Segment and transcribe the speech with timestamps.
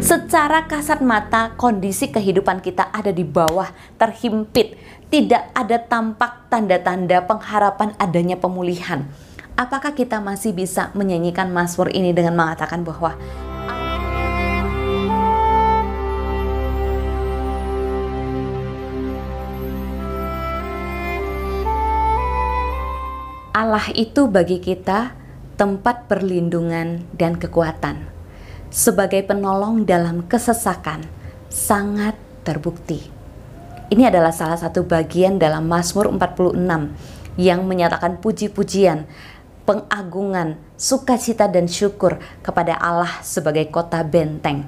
[0.00, 3.68] Secara kasat mata, kondisi kehidupan kita ada di bawah,
[4.00, 4.80] terhimpit,
[5.12, 9.04] tidak ada tampak tanda-tanda pengharapan adanya pemulihan.
[9.60, 13.12] Apakah kita masih bisa menyanyikan Mazmur ini dengan mengatakan bahwa
[23.52, 25.12] Allah itu bagi kita
[25.60, 28.19] tempat perlindungan dan kekuatan.
[28.70, 31.02] Sebagai penolong dalam kesesakan,
[31.50, 32.14] sangat
[32.46, 33.02] terbukti.
[33.90, 36.94] Ini adalah salah satu bagian dalam Mazmur 46
[37.34, 39.10] yang menyatakan puji-pujian,
[39.66, 44.62] pengagungan, sukacita dan syukur kepada Allah sebagai kota benteng.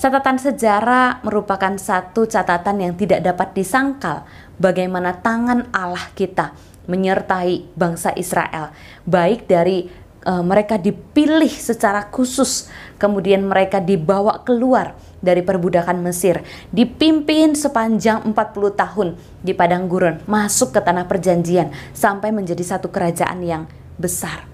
[0.00, 4.24] Catatan sejarah merupakan satu catatan yang tidak dapat disangkal
[4.56, 6.56] bagaimana tangan Allah kita
[6.88, 8.72] menyertai bangsa Israel,
[9.04, 12.66] baik dari uh, mereka dipilih secara khusus,
[12.98, 16.42] kemudian mereka dibawa keluar dari perbudakan Mesir,
[16.74, 18.34] dipimpin sepanjang 40
[18.74, 19.08] tahun
[19.40, 23.64] di padang gurun, masuk ke tanah perjanjian sampai menjadi satu kerajaan yang
[23.96, 24.44] besar.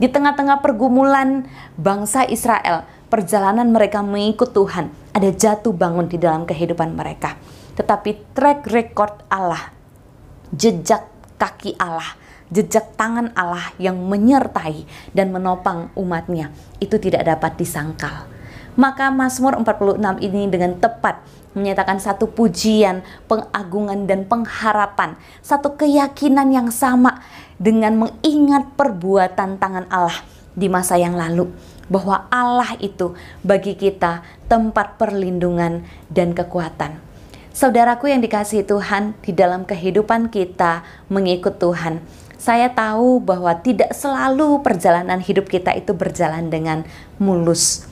[0.00, 1.44] Di tengah-tengah pergumulan
[1.76, 7.36] bangsa Israel, perjalanan mereka mengikut Tuhan, ada jatuh bangun di dalam kehidupan mereka.
[7.76, 9.72] Tetapi track record Allah,
[10.56, 11.04] jejak
[11.36, 12.16] kaki Allah,
[12.50, 14.84] jejak tangan Allah yang menyertai
[15.14, 16.50] dan menopang umatnya
[16.82, 18.26] itu tidak dapat disangkal.
[18.78, 21.22] Maka Mazmur 46 ini dengan tepat
[21.54, 27.18] menyatakan satu pujian, pengagungan dan pengharapan, satu keyakinan yang sama
[27.58, 30.22] dengan mengingat perbuatan tangan Allah
[30.54, 31.50] di masa yang lalu
[31.90, 37.02] bahwa Allah itu bagi kita tempat perlindungan dan kekuatan.
[37.50, 41.98] Saudaraku yang dikasihi Tuhan, di dalam kehidupan kita mengikut Tuhan,
[42.40, 46.88] saya tahu bahwa tidak selalu perjalanan hidup kita itu berjalan dengan
[47.20, 47.84] mulus.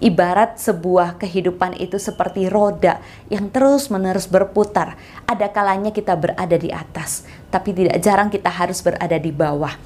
[0.00, 4.96] Ibarat sebuah kehidupan itu seperti roda yang terus-menerus berputar.
[5.28, 9.76] Ada kalanya kita berada di atas, tapi tidak jarang kita harus berada di bawah.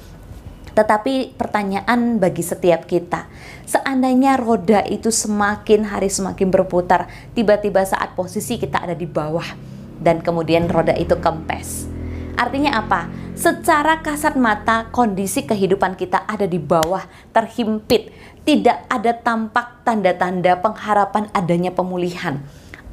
[0.71, 3.27] Tetapi pertanyaan bagi setiap kita,
[3.67, 9.51] seandainya roda itu semakin hari semakin berputar, tiba-tiba saat posisi kita ada di bawah
[9.99, 11.91] dan kemudian roda itu kempes.
[12.35, 13.24] Artinya apa?
[13.35, 17.03] Secara kasat mata kondisi kehidupan kita ada di bawah,
[17.35, 18.15] terhimpit,
[18.47, 22.39] tidak ada tampak tanda-tanda pengharapan adanya pemulihan.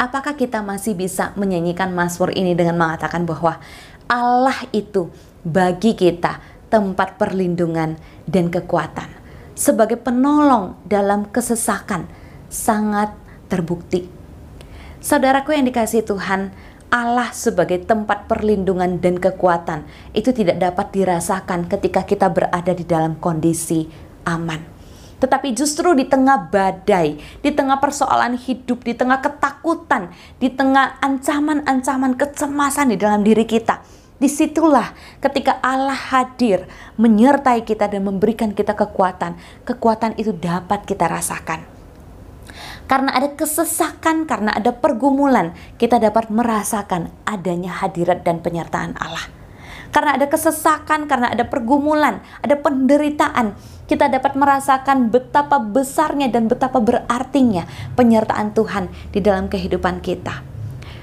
[0.02, 3.62] Apakah kita masih bisa menyanyikan Mazmur ini dengan mengatakan bahwa
[4.10, 5.14] Allah itu
[5.46, 7.94] bagi kita tempat perlindungan
[8.26, 9.14] dan kekuatan.
[9.54, 12.10] Sebagai penolong dalam kesesakan
[12.50, 13.14] sangat
[13.46, 14.10] terbukti.
[14.98, 16.50] Saudaraku yang dikasih Tuhan,
[16.92, 23.16] Allah sebagai tempat perlindungan dan kekuatan itu tidak dapat dirasakan ketika kita berada di dalam
[23.16, 23.88] kondisi
[24.28, 24.60] aman.
[25.16, 32.12] Tetapi justru di tengah badai, di tengah persoalan hidup, di tengah ketakutan, di tengah ancaman-ancaman
[32.12, 33.80] kecemasan di dalam diri kita,
[34.22, 39.34] Di situlah ketika Allah hadir menyertai kita dan memberikan kita kekuatan.
[39.66, 41.71] Kekuatan itu dapat kita rasakan.
[42.90, 49.26] Karena ada kesesakan, karena ada pergumulan, kita dapat merasakan adanya hadirat dan penyertaan Allah.
[49.92, 53.52] Karena ada kesesakan, karena ada pergumulan, ada penderitaan,
[53.84, 60.40] kita dapat merasakan betapa besarnya dan betapa berartinya penyertaan Tuhan di dalam kehidupan kita.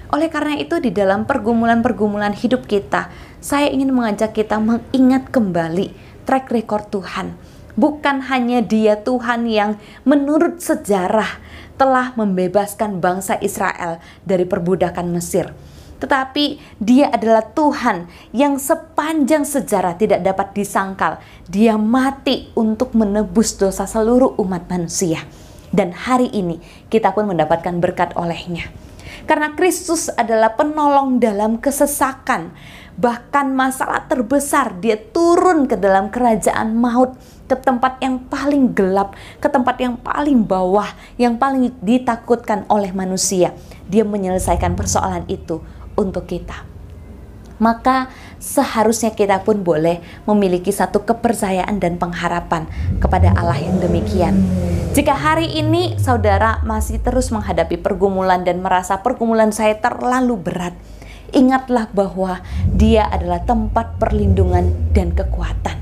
[0.09, 5.93] Oleh karena itu di dalam pergumulan-pergumulan hidup kita, saya ingin mengajak kita mengingat kembali
[6.25, 7.37] track record Tuhan.
[7.79, 11.39] Bukan hanya dia Tuhan yang menurut sejarah
[11.79, 15.55] telah membebaskan bangsa Israel dari perbudakan Mesir.
[15.99, 21.23] Tetapi dia adalah Tuhan yang sepanjang sejarah tidak dapat disangkal.
[21.47, 25.23] Dia mati untuk menebus dosa seluruh umat manusia.
[25.71, 26.59] Dan hari ini
[26.91, 28.67] kita pun mendapatkan berkat olehnya.
[29.27, 32.55] Karena Kristus adalah penolong dalam kesesakan.
[32.99, 37.15] Bahkan masalah terbesar dia turun ke dalam kerajaan maut
[37.47, 43.55] ke tempat yang paling gelap, ke tempat yang paling bawah, yang paling ditakutkan oleh manusia.
[43.87, 45.63] Dia menyelesaikan persoalan itu
[45.95, 46.67] untuk kita.
[47.59, 52.67] Maka seharusnya kita pun boleh memiliki satu kepercayaan dan pengharapan
[52.99, 54.43] kepada Allah yang demikian.
[54.91, 60.75] Jika hari ini saudara masih terus menghadapi pergumulan dan merasa pergumulan saya terlalu berat,
[61.33, 65.77] ingatlah bahwa Dia adalah tempat perlindungan dan kekuatan.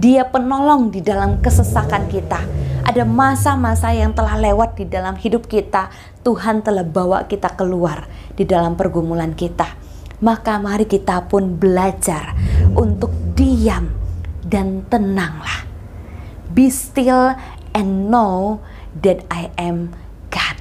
[0.00, 2.40] Dia penolong di dalam kesesakan kita.
[2.86, 5.92] Ada masa-masa yang telah lewat di dalam hidup kita,
[6.24, 12.36] Tuhan telah bawa kita keluar di dalam pergumulan kita maka mari kita pun belajar
[12.76, 13.88] untuk diam
[14.44, 15.64] dan tenanglah.
[16.52, 17.32] Be still
[17.72, 18.60] and know
[19.00, 19.96] that I am
[20.28, 20.60] God.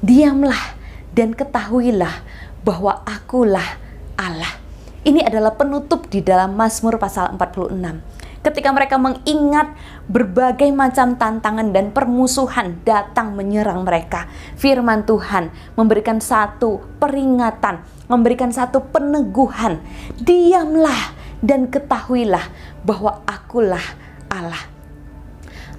[0.00, 0.78] Diamlah
[1.10, 2.22] dan ketahuilah
[2.64, 3.78] bahwa akulah
[4.16, 4.60] Allah.
[5.04, 9.72] Ini adalah penutup di dalam Mazmur pasal 46 ketika mereka mengingat
[10.04, 14.28] berbagai macam tantangan dan permusuhan datang menyerang mereka.
[14.60, 15.48] Firman Tuhan
[15.80, 19.80] memberikan satu peringatan, memberikan satu peneguhan.
[20.20, 22.44] Diamlah dan ketahuilah
[22.84, 23.84] bahwa akulah
[24.28, 24.73] Allah.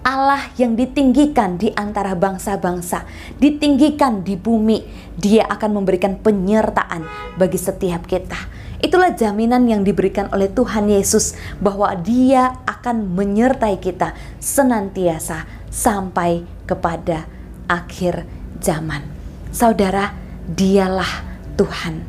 [0.06, 3.10] Allah yang ditinggikan di antara bangsa-bangsa,
[3.42, 4.86] ditinggikan di bumi,
[5.18, 7.10] Dia akan memberikan penyertaan
[7.42, 8.38] bagi setiap kita.
[8.86, 17.26] Itulah jaminan yang diberikan oleh Tuhan Yesus bahwa Dia akan menyertai kita senantiasa sampai kepada
[17.66, 18.30] akhir
[18.62, 19.02] zaman.
[19.50, 20.14] Saudara,
[20.46, 21.26] Dialah
[21.58, 22.06] Tuhan.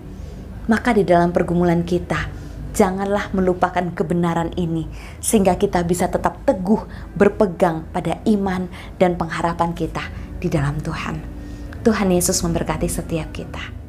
[0.69, 2.29] Maka di dalam pergumulan kita,
[2.77, 4.85] janganlah melupakan kebenaran ini,
[5.19, 6.85] sehingga kita bisa tetap teguh
[7.17, 8.69] berpegang pada iman
[9.01, 10.05] dan pengharapan kita
[10.37, 11.17] di dalam Tuhan.
[11.81, 13.86] Tuhan Yesus memberkati setiap kita.